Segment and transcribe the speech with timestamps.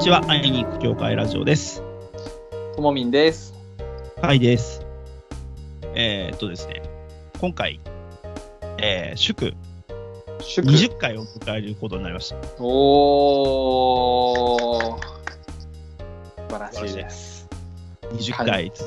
[0.00, 1.82] ちは、会いに行く協会ラジオです。
[2.74, 3.52] ともみんです。
[4.22, 4.80] はいです。
[5.94, 6.80] えー、っとですね、
[7.38, 7.80] 今回、
[8.78, 9.52] えー、祝
[10.40, 12.36] 祝20回を迎えることになりました。
[12.64, 14.96] おー。
[14.96, 15.00] 素
[16.48, 17.46] 晴らしいです。
[18.04, 18.82] 20回つ、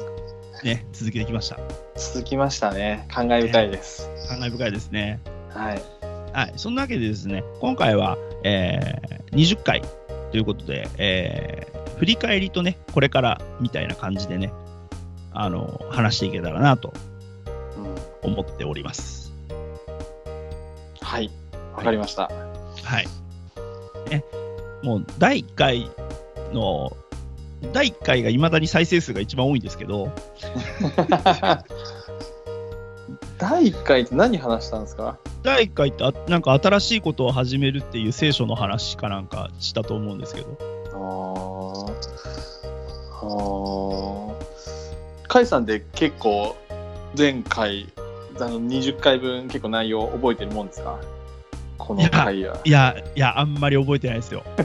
[0.64, 1.60] ね、続けてきました。
[1.96, 3.06] 続きましたね。
[3.08, 4.10] 感慨深いです。
[4.30, 5.20] 感慨深いですね。
[5.50, 5.84] はい。
[6.34, 9.84] はい、そんなわけでですね、今回は、えー、20回
[10.34, 14.52] ということで、えー、振り返りとね、これからみたいな感じでね、
[15.32, 16.92] あの、話していけたらなと
[18.24, 19.32] うん、思っております。
[21.02, 21.30] はい。
[21.76, 22.32] わかりました。
[22.84, 23.06] はい。
[24.10, 24.26] ね、
[24.82, 25.92] もう第1回
[26.52, 26.98] の、
[27.72, 30.10] 第1回がいまだに再生数が一番多いんですけど、
[33.38, 35.20] 第1回って何話したんですか？
[35.44, 40.58] 第1回ってあなんか新しいことを始めるっていう聖書の話かなんかしたと思うんですけど、
[40.94, 41.94] あー。
[43.22, 44.34] あー。
[45.28, 46.56] カイさんって結構
[47.18, 47.88] 前回、
[48.38, 51.00] あの20回分結構内容覚えてるもんですか？
[51.78, 52.58] この回は。
[52.64, 54.44] いや、いや、あんまり覚えてないですよ。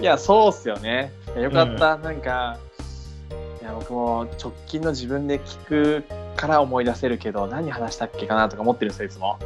[0.00, 1.12] いや、そうっすよね。
[1.36, 2.56] よかった、なんか、
[3.60, 6.04] いや、僕も直近の自分で聞く
[6.36, 9.38] から思い出せるけど、何話したっけかなとか思ってるんですよ、いつも。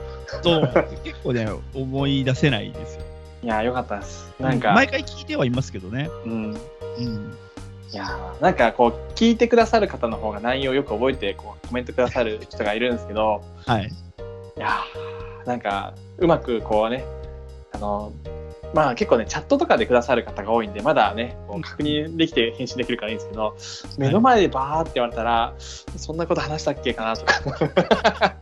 [0.43, 0.73] そう、
[1.05, 3.03] 結構ね、思い出せないですよ。
[3.43, 4.31] いや、よかったです。
[4.39, 6.11] なんか、毎回聞いてはいますけどね。
[6.27, 6.33] うん。
[6.99, 7.37] うん。
[7.93, 13.87] いやーなんかこう、聞いてくださる方の方が内容よく覚えて、こう、コメントくださる人がいるんですけど、はい。
[13.87, 17.05] いやーなんか、うまくこうね、
[17.73, 18.13] あの、
[18.75, 23.57] まあ結構ね、チャットとかでくださる方が多いんで、まだね、こう確認できて返信できるからいいんですけど、
[23.99, 28.37] 目の前でバーって言われたら、そんなこと話したっけかなとか、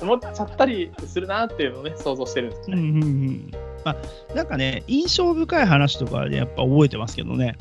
[0.00, 2.82] 思っちゃったりするなっていうのをね、想像してるんですよね。
[2.82, 3.50] うんうんうん。
[3.84, 7.56] まあ、なんかね、印象深い話とかでやっぱ覚えてますけどね。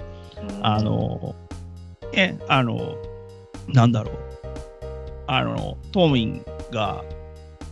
[0.58, 1.36] うんあ、の、
[2.14, 2.96] え、あの、
[3.70, 4.16] なんだろう。
[5.26, 7.04] あの、トーミンが、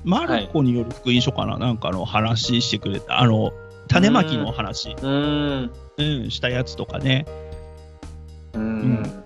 [0.04, 3.52] マルコによる福音書かな、なんかの話してくれた、あの、
[3.92, 5.72] 種まきの話、うーん。
[5.98, 7.26] うん、したやつとかね。
[8.54, 9.02] うん。
[9.04, 9.24] ん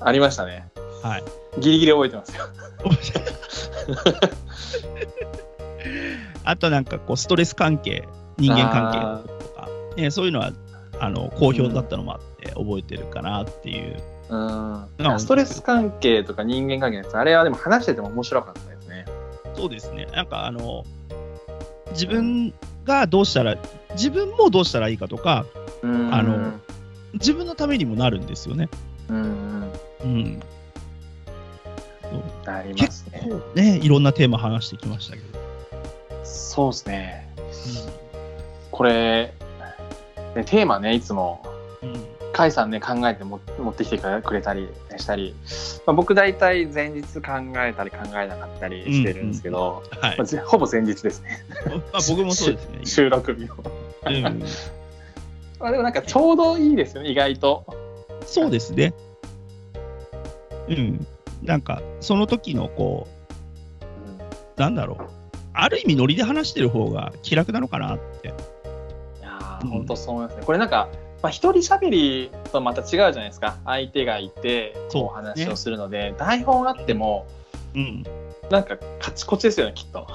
[0.00, 0.68] ありましたね。
[1.02, 1.24] はい。
[1.60, 2.44] ギリギリ覚えてますよ。
[6.44, 10.52] あとなんかこう、ストレス関係、人間関係ととか、ね、そういうのは、
[10.98, 13.96] あの、好評だったのもあって、覚えてるかなっていう。
[14.28, 19.04] うんあストレス関係とか人間関係のやつ、あれはでも話してても面白かったですね。
[19.56, 20.06] そうですね。
[20.12, 20.84] なんかあの、
[21.92, 22.54] 自分
[22.84, 23.56] がどうしたら、
[23.94, 25.46] 自分もどうしたらいいかとか、
[25.82, 26.52] うんあの
[27.14, 28.68] 自分のためにもなるんですよね。
[29.08, 29.72] うんうん。
[30.04, 30.40] うん。
[32.46, 33.28] ありま結すね。
[33.28, 35.40] 構ね、いろんなテーマ話してきましたけど。
[36.22, 37.28] そうですね。
[38.70, 39.34] これ、
[40.36, 41.44] ね、テーマね、いつも、
[41.82, 41.94] うん。
[41.94, 45.34] うん甲斐さんね、考えても持ってきてくれたりしたり、
[45.86, 50.24] まあ、僕大体前日考えたり考えなかったりしてるんですけど、はいまあ、。
[50.24, 51.44] ぜほぼ前日ですね。
[51.92, 52.86] まあ、僕もそうですね。
[52.86, 53.79] 収録日を。
[54.06, 54.42] うん、
[55.58, 57.64] まあでもなんかちょうどいいですよね、意外と。
[58.26, 58.94] そうですね。
[60.68, 61.06] うん。
[61.42, 63.06] なんか、その時のこ
[64.56, 65.06] う、なんだろう。
[65.52, 68.28] ある意味、ノリで話してる方が気楽なのかなって。
[68.28, 68.30] い
[69.22, 70.42] やー、うん本当そう思いますね。
[70.44, 70.88] これなんか、
[71.22, 73.58] まあ、一人喋りとまた違うじゃないですか。
[73.64, 77.26] 相手がいて、そうお話をするので、台本あっても、
[77.74, 78.04] うん。
[78.50, 80.06] なんかカチコチですよね、きっと。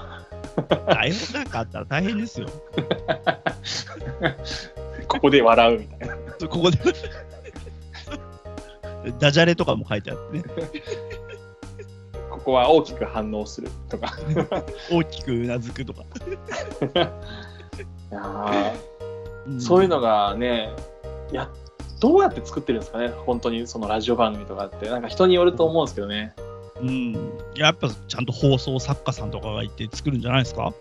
[0.66, 2.48] 台本なんかあったら大変ですよ。
[5.08, 6.16] ここで笑うみたいな。
[6.48, 6.80] ここで。
[9.20, 10.44] ダジャレとかも書いてあってね。
[12.30, 14.14] ここは大きく反応するとか。
[14.92, 16.04] 大きくうなずくとか。
[18.12, 20.70] いやーんそういうのがね、
[21.32, 21.50] や
[22.00, 24.90] どうやって作ってるんですかね、本当にそのラジオ番組とかって。
[24.90, 26.36] なんか人によると思うんですけどね。
[26.86, 27.14] うん。
[27.56, 30.74] やっぱちゃんと放送作家さんとかがいて作るんじゃないですか？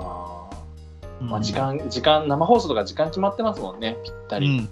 [0.00, 4.46] あーうんまあ、時間、時間、生放送とか時間決まってますもんね、ぴったり。
[4.46, 4.68] うん。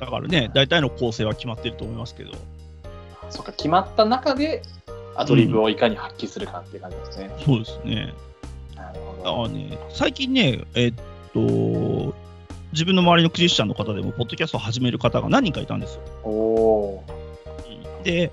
[0.00, 2.32] だからね、大体の構成は決まってると思いますけど。
[3.30, 4.62] そっか、決まった中で
[5.14, 7.30] アドリブをいかに発揮するかっていう感じですね。
[7.44, 8.14] そうですね。
[8.74, 9.42] なるほど。
[9.42, 10.94] らね、最近ね、えっ
[11.34, 12.14] と、
[12.72, 16.00] 自分の周りのクリスチャンの方でも、ポッドキャストを始める方が何人かいたんですよ。
[16.22, 17.04] おお
[18.04, 18.30] で、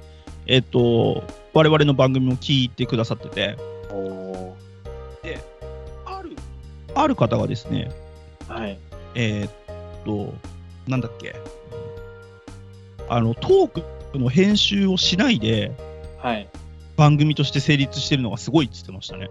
[0.48, 3.94] えっと、我々の番組も聞いてくださってて、ー。
[3.94, 4.56] お
[6.06, 6.36] ある、
[6.94, 8.78] ある方がですね、ーはい。
[9.16, 9.52] えーっ
[10.06, 10.34] と、
[10.88, 11.36] なんだっけ、
[13.10, 13.70] あの、トー
[14.14, 15.72] クの編集をしないで、
[16.22, 16.48] はい。
[16.96, 19.30] 番組として成立してるのがすごいって言ってましたね。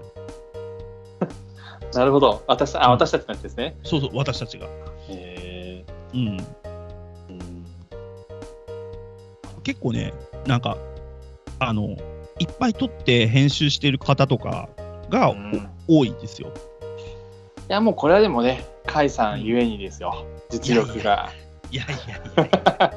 [1.94, 2.42] なるほど。
[2.46, 3.76] 私あ私たちのやつですね。
[3.84, 4.66] そうそう、私たちが。
[5.08, 6.28] へうん。
[6.28, 6.44] うん
[9.62, 10.12] 結構ね、
[10.46, 10.76] なんか、
[11.58, 11.96] あの、
[12.38, 14.68] いっぱい撮って編集している方とか
[15.08, 16.50] が、うんお多いですよ。
[17.68, 21.30] いやもうこれはでもね甲斐さんゆえにですよ実力が
[21.70, 22.92] いやいやいや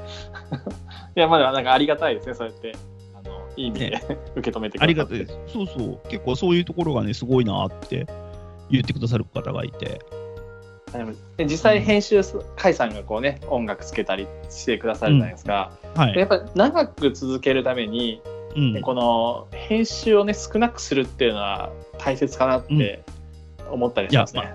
[1.15, 2.75] いやまだなんかありがたいですねそうやって
[3.13, 4.01] あのいい意味で、
[4.35, 5.53] 受け止めてくださってありがたいです。
[5.53, 5.99] そうそう。
[6.09, 8.05] 結構そういうところがね、すごいなって
[8.69, 9.99] 言ってくださる方がいて。
[11.35, 16.13] で実際編集す甲斐さんがこうね音楽つけたりしてくださるじゃないですか、はい。
[16.13, 18.21] でやっぱり長く続けるために、
[18.57, 23.03] うん、この編集をね少なくするっていうのは大切かなって
[23.69, 24.51] 思ったりしますね。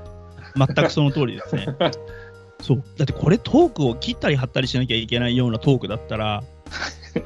[0.57, 1.69] 全くその通りですね。
[2.61, 2.83] そう。
[2.97, 6.43] だってこれトークを切ったり貼ったりしなきゃいけないようなトークだったら、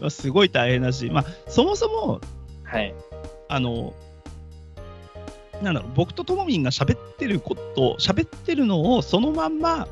[0.00, 2.20] まあすごい大変だし、まあ、そもそも、
[2.64, 2.94] はい。
[3.48, 3.94] あの、
[5.62, 9.88] なんだろう、僕とともみんが喋ってること、喋ってるのをそのまんま、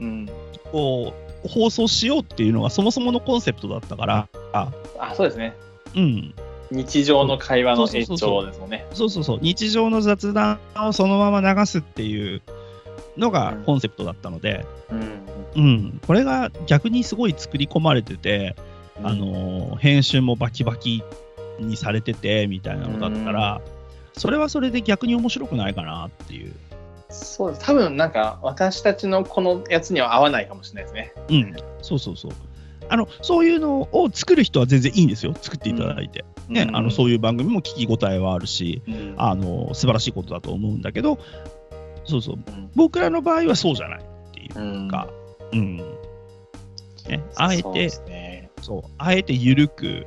[0.00, 0.28] うん。
[0.72, 5.54] こう、放送しようっていうのがそもそものコンセプトだったから、ああ、そうですね。
[5.94, 6.34] うん。
[6.70, 8.86] 日常の会話の延そうそうそう長ですもんね。
[8.92, 12.42] そうそうそう、日常の雑談をそのまま流すっていう
[13.16, 15.28] のがコンセプトだったので、うん。
[15.54, 18.54] うん、これが逆にすごい作り込まれてて、
[19.02, 21.02] あのー編集もバキバキ
[21.60, 23.60] にされててみたいなのだったら、
[24.16, 26.52] それはそれで逆に面白くないかなっていう。
[27.10, 27.64] そうです。
[27.64, 31.12] 多分なんか私たちのこのやつには合わないかもしれないですね。
[31.28, 32.32] うん、そうそうそう。
[32.90, 36.24] あのそういうのを作る人は全然いいんですよ、作っていただいて。
[36.48, 39.14] ねあのそういう番組も聞き応えはあるし、うん。
[39.16, 41.18] あの素晴らしいことだと思うんだけど、
[42.04, 44.02] そうそう、うん僕らの場合はそうじゃないっ
[44.32, 45.08] ていううんか、
[45.52, 45.76] うん。
[45.76, 45.84] ね、
[47.36, 48.50] あえてそうね。
[48.98, 50.06] あえて緩く、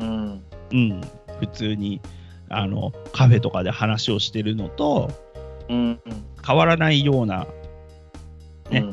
[0.00, 0.42] うん。
[0.72, 1.00] うん、
[1.40, 2.00] 普通に
[2.48, 5.27] あのカフェとかで話をしてるのとうん。
[5.68, 7.46] 変わらないような、
[8.70, 8.84] ね。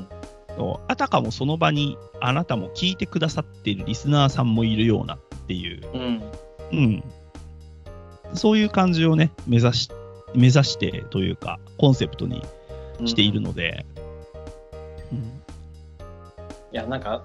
[0.88, 6.24] あたかもその場にあなたも聞いてくださっているリスナーさんもいるようなっていう、うん。
[6.72, 7.04] うん、
[8.33, 9.89] そういう感じをね、目指し
[10.33, 12.42] 目指してというか、コンセプトに
[13.06, 13.86] しているので、
[15.12, 15.18] うん。
[15.19, 15.22] い
[16.72, 17.24] や、なんか、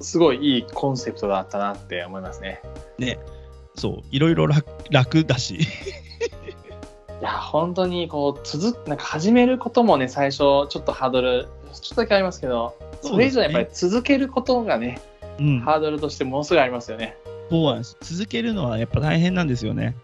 [0.00, 2.60] すごいいいコンセプトだったなって思いますね。
[2.98, 3.18] ね、
[3.74, 5.58] そう、いろいろ楽楽だし、
[7.20, 15.00] いや、本当にこう、続く、なんか始めることもね、最初、ちょっとハードル、ちょっとだけありますけど、それ以上やっぱり続けることがね、
[15.38, 17.16] うん、ハードルとしてものすごいありますよね。
[17.50, 17.96] そうなんです。
[18.00, 19.94] 続けるのはやっぱ大変なんですよね。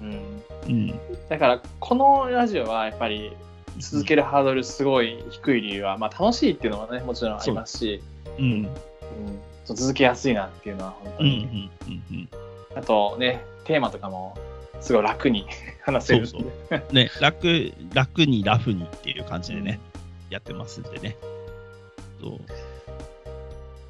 [0.00, 0.42] うん。
[0.68, 3.32] うん、だから、このラジオはやっぱり、
[3.78, 8.02] 続けるハードルすごい低い理由は、まあ楽しいっていうのはね、もちろんありますし、
[8.38, 8.68] うん、うん、
[9.64, 12.28] 続けやすいなっていうのは本当うん、うに、ん、うん、うん。
[12.76, 14.36] あとね、テーマとかも
[14.80, 15.46] すごい楽に
[15.82, 16.28] 話せるんで。
[16.28, 19.80] そうね、楽、楽にラフにっていう感じでね、
[20.30, 21.16] やってますんでね。
[22.20, 22.38] そう。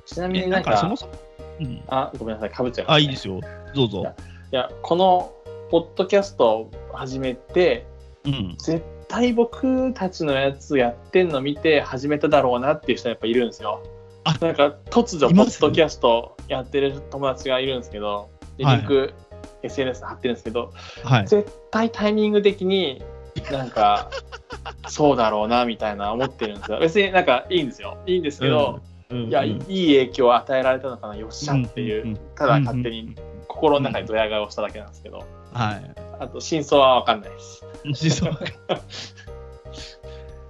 [0.06, 1.12] ちなみえなになんんか、かそもそも、
[1.60, 1.82] うん。
[1.88, 3.40] あ、ごめんなさい、かぶっちゃいまあ、したねいいですよ。
[3.74, 4.14] どうぞ。
[4.52, 5.32] いや、この
[5.70, 7.86] ポッドキャストを始めて、
[8.24, 8.54] うん。
[8.58, 13.80] 絶対僕たちのやつやってんの見て始めただろうなっていう人やっぱいるんですよ。
[14.24, 18.28] あなんか突如ポッドキャストやってる友達がいるんですけど、
[18.58, 19.14] リンク
[19.62, 20.72] SNS 貼ってるんですけど、
[21.04, 21.26] はい。
[21.26, 23.02] 絶対タイミング的に
[23.50, 24.10] なんか
[24.88, 26.78] そうだろうなみたいな思ってるんですよ。
[26.80, 27.98] 別になんかいいんですよ。
[28.06, 28.80] いいんですけど、
[29.10, 29.58] うん、いや、うんいい
[29.98, 33.14] 影響を与えられたのかな、よっしゃっていう、うんただ勝手に
[33.48, 35.94] 心の中にドヤ顔をしただけなんですけど、はい。
[36.20, 37.64] あと真相は分かんないです。
[38.10, 38.32] そう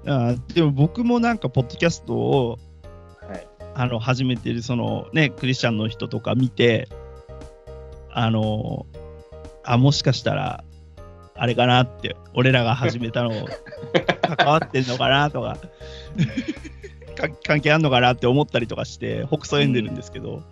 [0.07, 2.59] あでも僕もなんか、ポッドキャストを
[3.29, 3.47] はい。
[3.75, 6.89] あの始めてる、そのね、クリスチャンの人とか見て、
[8.13, 8.87] あの、
[9.65, 10.65] あ、もしかしたら、
[11.35, 13.31] あれかなって、俺らが始めたの
[14.37, 15.57] 関わってんのかなとか、
[17.17, 20.43] か関係あんのかなって思ったりとかして、ほくそ笑んでるんですけど、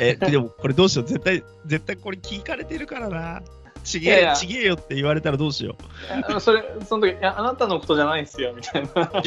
[0.00, 3.42] え、でもこれどうしよう、絶対、絶対これ聞かれてるからな。
[3.84, 5.76] ちげえ、いやちげえよって言われたらどうしよ
[6.28, 8.88] あのそれ、その時、いや、あなたのことじゃないですよ、みたいな。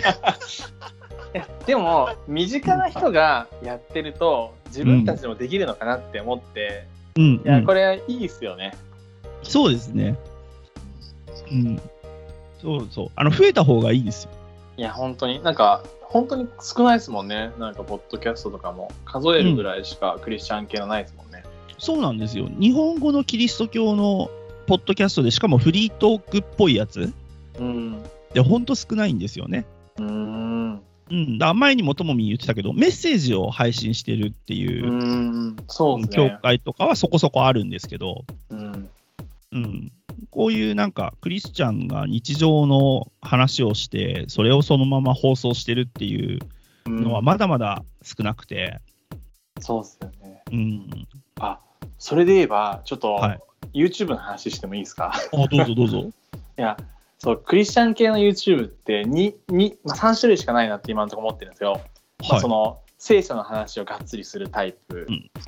[1.34, 6.99] いやでも、身近な人がやってると、自分たちでもできるのかなって思って、う。
[7.20, 8.74] うん、いや、うんこれいいですよね。
[9.44, 10.16] そうですね。
[11.52, 11.82] うん。
[12.62, 13.08] そうそう。
[13.16, 14.32] あの、増えた方がいいですよ。
[14.78, 17.52] いや、本当に、なんか、本当に少ないですもんね。
[17.60, 21.44] なんか、ポッドキャストとかも、数えるぐらいしかクリスチャン系のないですもんね。
[21.78, 22.48] そうなんですよ。
[22.58, 24.30] 日本語のキリスト教の
[24.68, 27.12] ポッドキャストで、しかもフリートークっぽいやつ
[27.60, 28.02] うん。
[28.34, 29.66] で、ほんと少ないんですよね。
[29.98, 30.49] うーん。
[31.10, 31.38] うん。
[31.38, 35.58] だ前にもともみん言ってたけど、メッセージを配信してるってういう、ーん。
[35.68, 36.40] そうです教ね。
[36.42, 38.90] 会とかはそこそこあるんですけど、うん。
[39.52, 39.92] うん。
[40.32, 46.40] こういうなんか、クリスチャンが日常の話をして、それをそのまま放送してるっていう
[46.86, 48.80] のは、まだまだ少なくて、
[49.62, 50.44] そうですよね。
[50.52, 51.08] うん。
[51.40, 51.60] あ、
[51.98, 53.40] それで言えば、ちょっと、はい
[53.74, 55.14] YouTube の話してもいいですか？
[55.14, 56.00] あ、どうぞどうぞ。
[56.58, 56.78] いや、
[57.20, 61.82] そう、クリスチャン系の YouTube って2、2まあ、3種類しかないなって今のところ思ってるんですよ。
[62.30, 65.06] まあ、その、聖書の話をがっつりするタイプで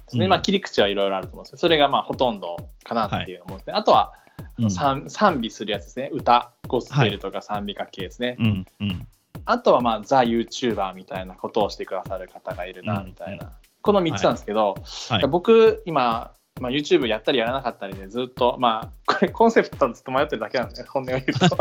[0.10, 0.26] すね。
[0.26, 3.74] うんまあ、切り口はいろいろあると思うんですけど、それがまあ、ほとんどかなっていうのも思うんですね。
[3.74, 4.22] あとは、うん
[4.70, 6.10] 賛賛美するやつですね。
[6.12, 8.38] 歌、ゴスペルとか賛美歌系ですね。
[8.40, 9.08] うんうん
[9.46, 13.52] あとはまあ、ザ・ YouTuber みたいなことをしてくださる方がいるな、うんみたいな。
[13.82, 14.76] この3つなんですけど、
[15.10, 21.58] はい僕、今、まあ、YouTube やったりやらなかったりでずっと、まあ、 これコンセプトはずっと迷ってるだけなんですね、本音を言うと。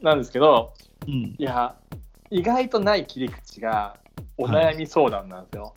[0.02, 0.72] なんですけど、
[1.06, 1.34] うん。
[1.36, 1.74] いや、
[2.30, 3.96] 意外とない切り口が
[4.38, 5.74] お悩み相談なんですよ。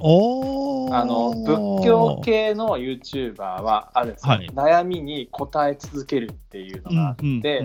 [0.00, 0.94] おー。
[0.94, 4.48] あの仏教系の YouTuber はあるんですよ、はい。
[4.48, 7.62] 悩みに答え続けるっていうのがあって、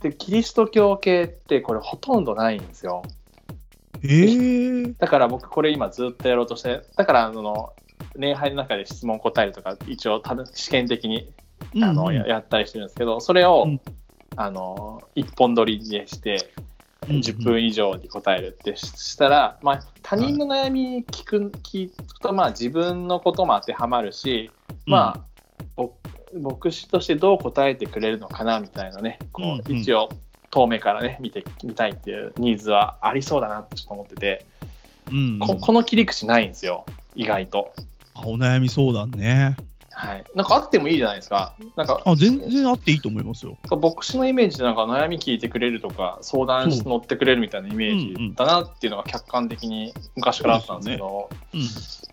[0.00, 3.02] でキリスト教系ってこれほとんどないんですよ
[4.04, 7.72] えー、だから僕これ今ずっとやろうとしてだからあの
[8.16, 11.32] 礼拝の中で質問答えるとか一応多分試験的に
[11.80, 12.14] あの、うん。
[12.14, 13.80] ややったりしてるんですけどそれを、うん。
[14.34, 16.50] あの一本撮りにして
[17.06, 24.50] うん10分以上に答えるってししたら、まあ、他人の悩み聞く,、聞くと、まあ、自分のことも当てはまるし、
[24.86, 25.24] まあ、
[25.76, 25.92] ぼ
[26.34, 29.18] 牧師としてどう答えてくれるのかなみたいなね。
[29.32, 29.76] こう、うんうん。
[29.76, 30.08] 一応
[30.52, 34.46] 遠目からね見てみたいっていうニーズはありそうだなってちょっと思ってて、
[35.10, 37.72] うんここの切り口ないんですよ意外と。
[38.14, 39.56] あお悩み相談ね。
[39.94, 41.54] はい、なんかあってもいいじゃないですか。
[41.76, 43.56] なんかあ全然あっていいと思いますよ。
[43.70, 51.62] 牧師のイメージでなんか悩み聞いてくれるとか相談しそう乗ってくれるみたいなイメージだなっていうのが客観的に昔からあったんですけどうん、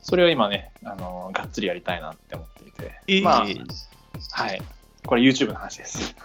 [0.02, 4.62] それを今ねあのがっつりやりたいなって思っていて、えーまあはい
[5.10, 6.16] これ YouTube の話です。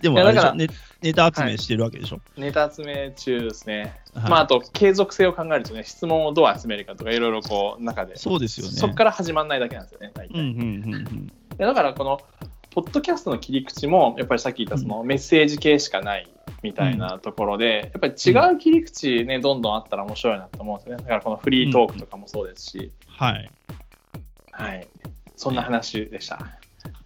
[0.00, 2.20] でもだからあれでしょネネタ集めしてるわけでしょ？
[2.38, 4.30] ネタ集め中ですね、はい。
[4.30, 8.16] まああと継続性を考えるとね質問をどう集めるかとかいろいろこう中で。
[8.16, 8.72] そうですよね。
[8.72, 12.18] そこから始まんないだけなんですよね大体、うんうんうんだからこの
[12.70, 16.26] ポッドキャストの切り口もやっぱりさっき言ったそのメッセージ系しかない
[16.62, 21.02] みたいなところで、やっぱり違う切り口ねどんどんあったら面白いなと思うんですよね。
[21.02, 23.50] だからこのフリートークとかもそうですし、はい。
[24.50, 24.88] はい。
[25.36, 26.38] そんな話でした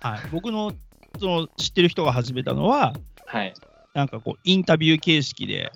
[0.01, 0.73] はい、僕の
[1.19, 2.95] その知ってる人が始めたのは、
[3.27, 3.55] はい。
[3.95, 5.73] なんかこう、インタビュー形式で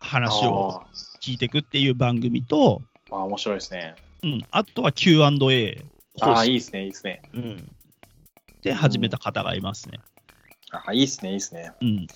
[0.00, 0.82] 話を
[1.20, 3.94] 聞いていくっていう番組と、あ面白いですね。
[4.22, 5.84] うん、あとは Q&A
[6.20, 7.22] ああいいですねいいですね。
[7.34, 7.70] うん、
[8.62, 9.98] で始めた方がいますね。
[10.70, 11.72] ああいいですねいいですね。
[11.80, 12.08] うん、い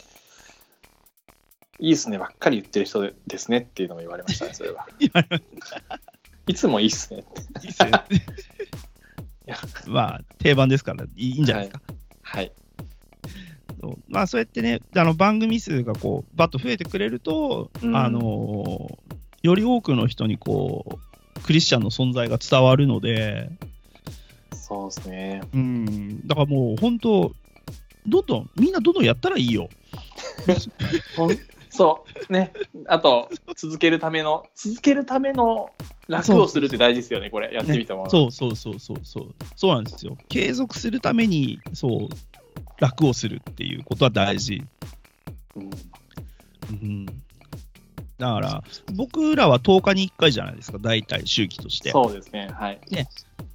[1.81, 4.87] いですねばっかり言ってる人ですねっていうのも言われましたねそれは。
[6.47, 7.67] いつもいいっすねって。
[7.67, 7.91] いいっすね。
[7.91, 8.05] や
[9.87, 11.83] まあ、定番ですからいいいいんじゃないですか。
[12.23, 12.53] はい。
[13.81, 13.99] そう。
[14.09, 17.97] まあ、そうやってね、あの番組数がこうバッと増えてくれると、うん。
[17.97, 18.99] あの
[19.43, 20.99] より多くの人にこ
[21.37, 23.51] うクリスチャンの存在が伝わるので、
[24.53, 25.43] そうですね。
[25.55, 27.33] うん、だからもう本当、
[28.07, 29.71] どんどん、みんなどんどんやったらいいよ。
[31.71, 32.33] そう。
[32.33, 32.53] ね。
[32.87, 35.71] あと続けるための続けるための
[36.09, 37.53] 楽をするって大事ですよねこれ。
[37.53, 40.17] やってみても、そうそうそうそうそう、そうなんですよ。
[40.29, 44.65] 継続するために、そう、楽をするっていうことは大事。
[45.55, 45.71] うん。
[46.71, 47.07] うん、
[48.19, 51.91] だから、僕らは10日に1回じゃないですか、大体周期として。
[51.91, 52.49] そうですね。
[52.53, 52.81] はい。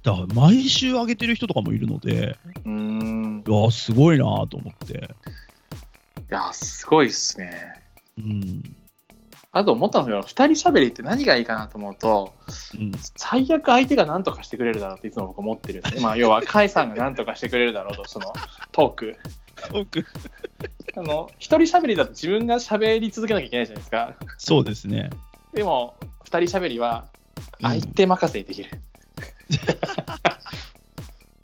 [0.02, 3.44] だから毎週上げてる人とかもいるので、うーん。
[3.46, 4.94] いや、すごいなと思って。
[4.94, 4.98] い
[6.28, 7.74] やすごいっすね。
[8.18, 8.62] うん。
[9.56, 12.34] あと思ったんですけど2人喋りって何がいいかなと思うと
[12.74, 18.32] うん、最悪相手が何とかしてくれるだろうっていつも僕思ってるんで まあ要は甲斐さんが何とかしてくれるだろうとその
[18.72, 19.16] トーク。
[19.70, 20.04] 僕、
[20.98, 24.14] あの一人喋りだと自分が喋り続けなきゃいけないじゃないですか。
[24.36, 25.10] そうですね。
[25.52, 25.94] でも
[26.24, 27.06] 二人喋りは
[27.60, 27.70] うん。
[27.70, 28.70] 相手任せでできる、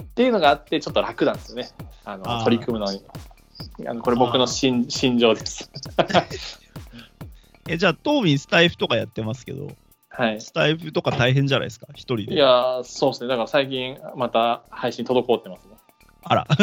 [0.02, 1.70] っていうのがあってちょっと楽なんですよね。
[2.04, 3.04] あの取り組むのに。
[3.86, 5.70] あのこれ僕の心心情です
[7.70, 9.68] え、じゃあ、トーミンスタイフとかやってますけど、
[10.08, 12.34] はいスタイフとか大変じゃないですか、一人で。
[12.34, 15.76] いやーそうですねだから最近また配信滞ってますね
[16.24, 16.48] あら。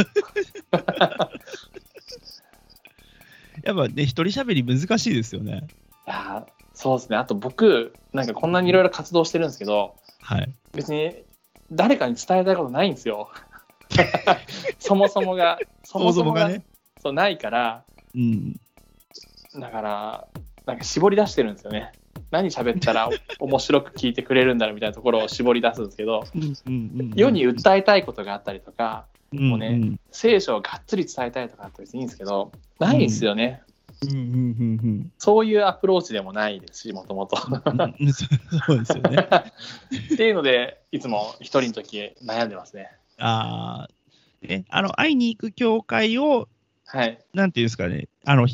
[3.64, 5.66] やっぱね、一人喋り難しいですよね。
[6.06, 10.54] いやーそうですねあと僕なんかこんなにいろいろ活動してるんですけどはい。
[10.74, 11.16] 別に
[11.72, 13.30] 誰かに伝えたいことないんですよ
[14.78, 16.64] そもそもが そもそもがね。
[17.02, 17.84] そうないから
[18.14, 18.60] うん。
[19.56, 20.28] だから
[20.68, 21.94] なんか絞り出してるんですよね
[22.30, 23.10] 何喋ったら
[23.40, 26.26] 面白く聞いてくれるんだろうみたいなところを絞り出すんですけど、
[27.16, 33.62] 世に訴えたいことがあったりとか、うんもうね聖書をがっつり伝えたいとかあったら別にいいんですけど、ないんですよね。
[34.04, 34.22] うんうんう
[34.88, 37.38] んそういうアプローチでもないですし、もともと。
[37.38, 39.28] そそうですよね。
[40.14, 42.92] っていうので、いつも一人の時悩んでますね。
[43.18, 46.48] ああ、ね、あの、会いに行く教会を、
[46.86, 47.20] はい。
[47.34, 48.48] なんていうんですかね、あの、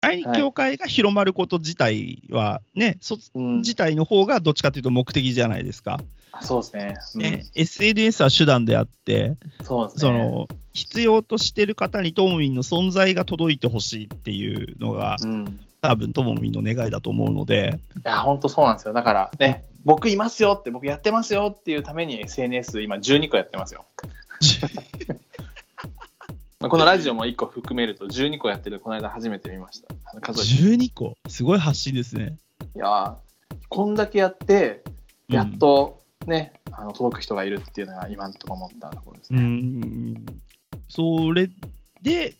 [0.00, 6.00] 会いに行く教会が広まること自体はね、そうん、自体の方がどっちかというと目的じゃないですか。
[6.40, 6.94] そうですね。
[7.14, 10.00] うんね SNS は手段であって、そうですね。
[10.00, 15.46] その必要としてる方にともみんの存在が届いてほしいっていうのが、うん。
[15.46, 18.94] い多分ともみんの願いだと思うので、や、本当そうなんですよ。
[18.94, 23.84] だからね、僕いますよって、僕やってますよっていうために SNS 今12個やってますよ。
[26.60, 29.94] まあこのラジオも1個含めると12個やってる、この間初めて見ました。
[30.04, 32.36] あの数えて12個、すごい発信ですね。
[32.74, 33.14] いやー
[33.68, 34.82] こんだけやって、
[35.28, 39.42] やっとね、あの届く人がいるっていうのが今のところ思ったところですうね。
[39.42, 40.26] ん、
[40.88, 41.48] それ
[42.02, 42.34] で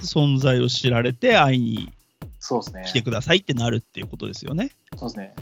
[0.00, 1.92] 存在を知られて会いに
[2.38, 2.84] そうですね。
[2.86, 4.70] 来てくださいってなるっていうことですよね。
[4.96, 5.34] そうですね。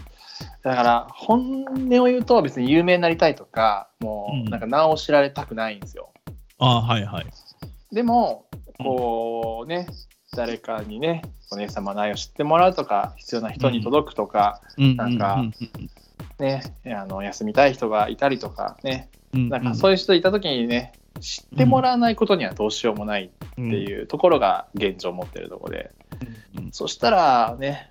[0.62, 6.12] だから、本音を言うと別に有名になりたいとか、もうんうなんか名を知られたくないんですよ。
[6.58, 7.26] ああ、はいはい。
[7.94, 8.46] でも、
[8.78, 9.86] こうね、
[10.36, 11.22] 誰かにね、
[11.52, 14.96] お姉様の愛を知ってもらうとか、必要な人に届くとか、うん。
[14.96, 15.44] なんか
[16.40, 23.72] ね、あの休みたい人がいたりとかね、なんかそういう人いた時にね、知ってもらわないことにはどうしようもないってうん。
[23.72, 25.92] いうところが現状持ってるところで、
[26.58, 26.72] うん。
[26.72, 27.90] そしたらね、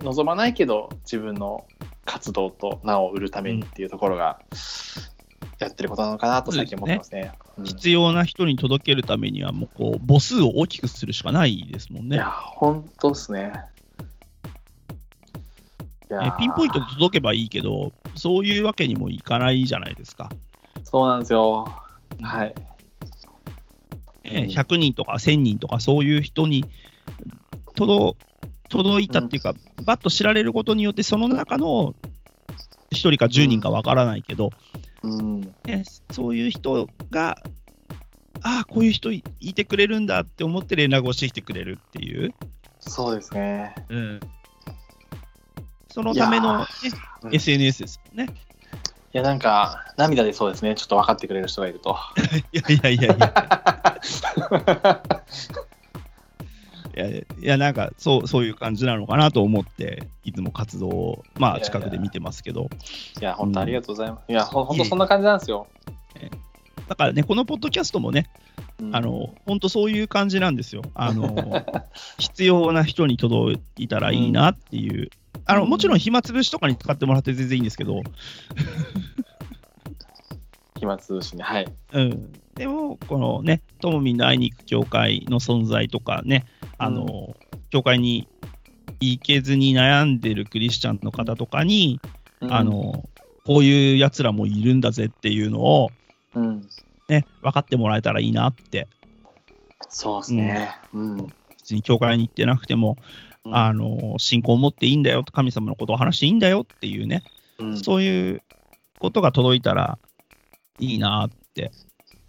[0.00, 1.66] 望まないけど自分の
[2.06, 4.40] 活動と名を売るためにっていうところが
[5.58, 7.32] やってることなのかなと最近思ってますね。
[7.36, 12.30] うん必要な人に届けるためには、もうこう母数を大きくするしかないですもんねいや、。
[12.30, 13.52] 本当っすね。
[16.10, 20.30] えーピンポイントで届けばいいけど、そういうわけにもいかないじゃないですか。
[20.82, 21.66] そうなんですよ。
[22.22, 22.54] はい。
[24.24, 26.64] えうん100人とか1000人とかそういう人に
[27.74, 28.16] 届
[28.68, 31.94] 届いたっていうか、バッと知られることによって、その中の
[32.90, 34.52] 1人か10人かわからないけど、うん。
[35.02, 37.38] ね、そういう人が、
[38.42, 42.34] ああ、こういう人いいてくれるんだって思って連絡をしてきてくれるっていう、
[42.80, 43.74] そうですね。
[43.88, 44.20] うん、
[45.88, 46.66] そのための、ね
[47.22, 48.34] うん SNS ですよね。
[49.14, 50.74] いや、なんか、涙でそうですね。
[50.74, 51.96] ちょっと分かってくれる人がいると。
[52.52, 54.00] いやいやいやいや。
[56.94, 62.68] いやいや、なんかそうそういう感じなのかなと思って、いつも活動を、まあ、近くで見てますけど、
[63.20, 64.24] いや、本当ありがとうございます。
[64.28, 65.66] いや、ほ本当そんな感じなんですよ。
[66.88, 68.28] だからね、このポッドキャストもね、
[68.80, 70.82] うんあの本当そういう感じなんですよ。
[70.94, 71.64] あの
[72.18, 75.10] 必要な人に届いたらいいなっていう、
[75.46, 78.02] あのもちろん暇つぶしとかに使ってもらって全然いいんですけど、
[80.78, 81.42] 暇つぶしに。
[81.42, 81.66] はい。
[81.92, 86.44] うん、でも、このね、ともみんの会いに行く教会の存在とかね、
[86.78, 87.34] あの、
[87.70, 88.28] 教会に
[89.00, 92.00] 行けずに悩んでるクリスチャンの方とかに、
[92.40, 93.08] うんあ、の、
[93.44, 95.90] こういうやつらもいるんだぜっていうのを、
[96.34, 96.68] うん。
[97.08, 98.88] ね、分かってもらえたらいいなって、
[99.88, 100.76] そうですね。
[100.92, 101.16] うん。
[101.58, 102.96] 別に教会に行ってなくても、
[103.44, 107.22] うんあの、信仰を持っていいんだよ、神様のことを話していいんだよっていうね、
[107.58, 108.42] うんそういう
[108.98, 109.98] ことが届いたら
[110.78, 111.72] いいなって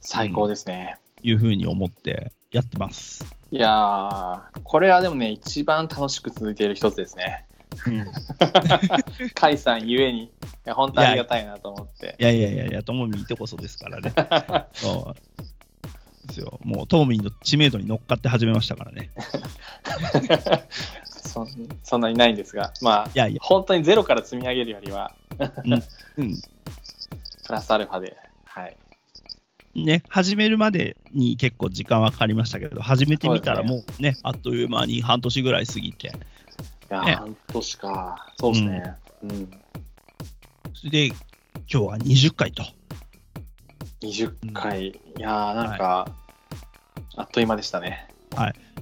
[0.04, 0.98] 最高ですね。
[1.22, 3.26] いうふうに思ってやってます。
[3.52, 7.46] いやー、これはでもね、一番楽しく続いている一つですね。
[7.74, 10.30] 甲斐さんゆえに、い
[10.66, 12.16] や、本当ありがたいなと思って。
[12.20, 14.14] いやいやいやいや、ともみんいてこそですからね。
[14.74, 16.60] そうですよ。
[16.64, 19.10] もう、ともみんの知名度に乗っかって始めましたからね。
[21.06, 21.48] そん
[21.84, 25.16] そんなにないんですが、まあ、いやいや、本当にゼロから積み上げるよりは、
[26.18, 26.36] うん。
[27.46, 28.78] プラスアルファで、はい。
[29.76, 36.12] ね、始めるまでに結構時間はかかりましたけど、始めてみたらもうね、あっという間に半年ぐらい過ぎて、い
[36.90, 38.34] や、ね半年か。
[38.40, 38.96] そうですね。
[39.24, 39.52] うん。
[40.74, 41.16] それで、今
[41.68, 42.64] 日は20回と。
[44.02, 44.88] 20回。
[44.90, 46.08] いやー、なんか、
[47.16, 48.08] あっという間でしたね。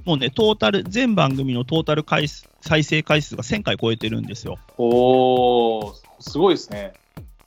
[0.03, 4.57] もうね、トータル、全番組のトータル回数再生回数が1000回超えてるんですよ。
[4.77, 6.93] おー、すごいですね。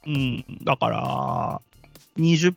[0.06, 1.60] うん、だから、
[2.18, 2.54] 20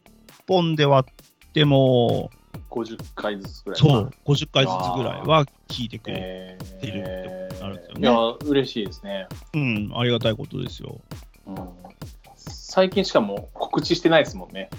[0.47, 2.31] 本で割っても、
[2.69, 3.79] 50回ずつぐらい。
[3.79, 9.27] そう、50回ずつぐらいは聞いてくれてるってことになるんですよねいや、嬉しいですね。
[9.53, 10.99] うん、ありがたいことですよ。
[11.47, 11.55] うん、
[12.35, 14.69] 最近しかも告知してないですもんね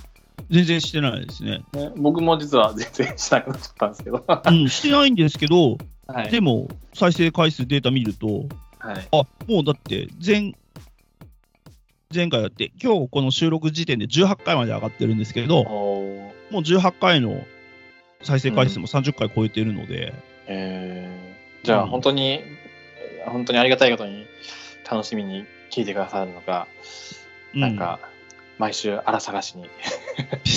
[0.50, 1.62] 全然してないですね。
[1.72, 1.92] ね。
[1.96, 4.24] 僕も実は全然しなくなっちゃったんですけど。
[4.26, 5.76] はうん、してないんですけど、
[6.26, 6.30] い。
[6.30, 8.46] でも、再生回数データ見ると、
[8.78, 9.08] はい。
[9.12, 10.54] あ、もうだって前、
[12.14, 17.44] 前回だって、今日この収録時点で18回まで上がってるんですけど、もう18回の
[18.22, 20.14] 再生回数も30回超えてるので、
[20.46, 21.90] えー、じゃあうん。
[21.90, 22.40] 本当に、
[23.26, 24.26] 本当にありがたいことに
[24.90, 26.66] 楽しみに聞いてくださるのか、
[27.52, 27.60] うん。
[27.60, 28.00] なんか、
[28.56, 29.68] 毎週荒探しに。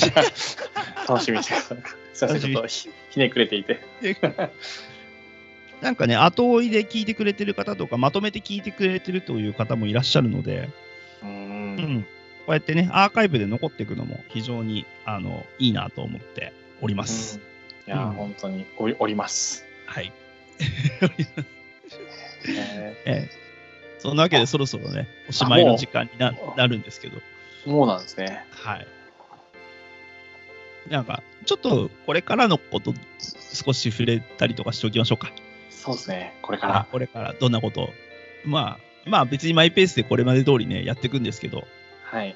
[1.10, 1.96] 楽しみにしてくださるのか。
[2.14, 3.82] すいません、ちょっとひひねくれていて。
[5.82, 10.70] なんかね、後追いで聞いてくれてる方とか、まとめて聞いてくれてるという方もいらっしゃるので、
[11.24, 11.28] うー。
[11.28, 12.08] うんん、こ
[12.50, 17.40] うやってね、アーカイブで残っていくのも非常にあのいいなと思っております。
[17.88, 19.66] いや、うん本当におりおります。
[19.86, 20.12] はい。
[22.48, 23.42] えええ
[24.00, 28.44] そんなわけで、そろそろね、おしまいの時間にななるんですけど、ーもうなんですね。
[28.50, 28.88] はい。
[30.90, 35.32] なんか、ちょっとこれからのこと、少し触れたりとかしておきましょうか。
[35.70, 36.88] そうですね、これかあら。
[36.92, 37.90] これからどんなことを。
[38.44, 41.68] まあ、まあ別にマイペースでこれまで通りね、やっていくんですけど、
[42.04, 42.36] はい。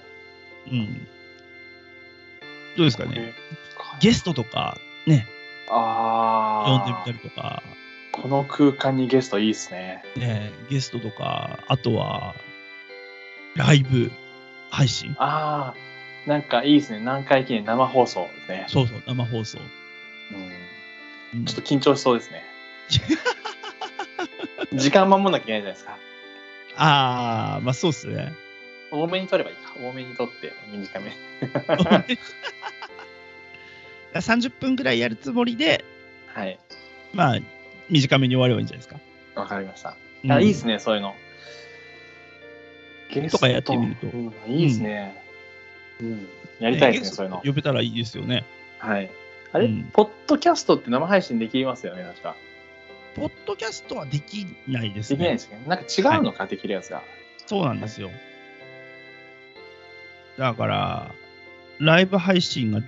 [0.72, 1.08] うん。
[2.78, 3.34] どうですかね。
[4.00, 5.28] ゲストとかね、
[5.70, 7.64] ああ、呼んでみたりとか、
[8.12, 10.04] この空間にゲストいいですね。
[10.16, 12.36] ね、ゲストとか、あとは、
[13.56, 14.12] ライブ
[14.70, 15.16] 配信。
[15.18, 17.00] ああ、なんかいいですね。
[17.00, 17.66] 南海記念？
[17.66, 18.66] 生放送ですね。
[18.68, 19.60] そうそう、生放送。
[20.32, 22.44] うん、うんちょっと緊張しそうですね。
[24.74, 25.98] 時間守んなきゃいけないじゃないですか。
[26.78, 28.34] ああ、まあそうっすね。
[28.92, 29.74] 多めに取ればいいか。
[29.80, 31.12] 多めに取って短め。
[34.14, 35.84] 30分ぐらいやるつもりで、
[36.28, 36.60] はい。
[37.14, 37.40] まあ、
[37.90, 39.00] 短めに終わればいいんじゃないですか。
[39.42, 39.98] わかりました。
[40.24, 41.14] うんあいいですね、そういうの。
[43.14, 45.24] ゲとかやってみるとうんいいですね。
[46.02, 46.28] うん。
[46.60, 47.42] やりたいですね、そういうの。
[47.46, 48.44] 呼べたらいいですよね。
[48.80, 49.10] はい。
[49.52, 52.36] あれ、うんポッドキャストって生配信できますよね、確か。
[53.16, 55.18] ポッドキャストはできないですね。
[55.18, 55.64] できないですね。
[55.68, 57.02] なんか違うのか、できるやつが。
[57.46, 58.10] そうなんですよ。
[60.38, 61.12] だから、
[61.80, 62.82] ライブ配信が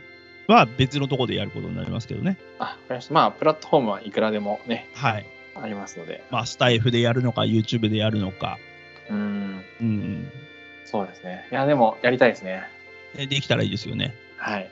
[0.47, 2.37] は別のところでやることになりますけどね。
[2.59, 3.13] あ、わかりました。
[3.13, 5.25] まあ、プラットフォームはいくらでもね、はい。
[5.55, 6.23] ありますので。
[6.29, 8.57] まあ、スタイフでやるのか、YouTube でやるのか。
[9.09, 9.63] うん。
[9.81, 10.31] うん。
[10.85, 11.47] そうですね。
[11.51, 12.63] いや、でも、やりたいですね。
[13.15, 14.13] でできたらいいですよね。
[14.37, 14.69] はい。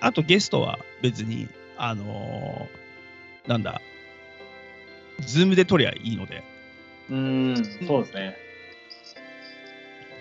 [0.00, 3.80] あとゲストは別に、あのーなんだ、
[5.20, 6.42] ズームで撮りゃいいので、
[7.10, 8.36] うん、そうですね。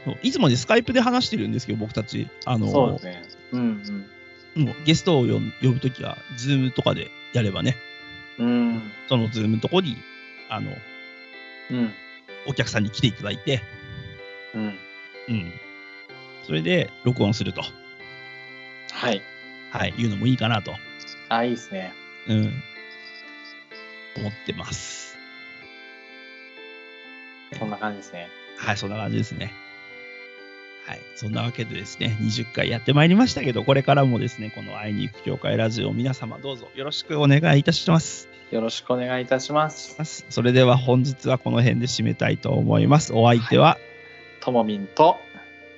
[0.06, 3.24] そういつもね、スカイプで話してるんですけど、僕たち、あのーそうですね。
[3.52, 3.84] うん
[4.56, 5.26] もうゲストを
[5.62, 7.76] 呼ぶときは、ズームとかでやればね、
[8.40, 8.48] うん。
[8.48, 8.92] うん。
[9.08, 9.98] そのズームのとこに、
[10.50, 10.72] あの、
[11.70, 11.94] うん。
[12.48, 13.62] お客さんに来ていただいて、
[14.56, 14.62] うん。
[15.30, 15.52] うん。
[16.44, 17.62] それで録音すると、
[18.92, 19.22] はい。
[19.70, 20.74] はい、いうのもいいかなと、
[21.30, 21.94] あ、いいですね。
[22.28, 22.64] うん、
[24.18, 25.18] 思ってます。
[27.58, 28.28] そんな感じですね。
[28.58, 29.54] はい、そんな感じですね。
[30.86, 38.30] はい、そんなわけでですね、20回やってまいりましたけど、これからもですね、この会いに行く協会ラジオ、皆様どうぞよろしくお願いいたします。
[38.52, 40.26] よろしくお願いいたします。
[40.30, 43.14] それでは本日はこの辺で締めたいと思います。
[43.14, 43.78] お相手は、
[44.40, 45.18] ともみんと、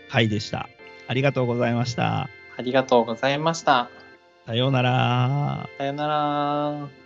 [0.10, 0.70] はい、でした。
[1.08, 2.30] ありがとうございました。
[2.58, 3.90] ありがとうございました。
[4.46, 5.70] さようなら。
[5.80, 6.99] さよなら。